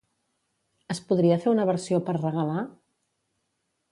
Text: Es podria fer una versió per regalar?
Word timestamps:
Es 0.93 1.01
podria 1.09 1.37
fer 1.43 1.51
una 1.51 1.67
versió 1.71 2.01
per 2.09 2.17
regalar? 2.19 2.65